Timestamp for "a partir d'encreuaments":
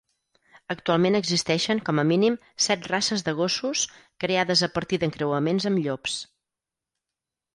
4.69-5.67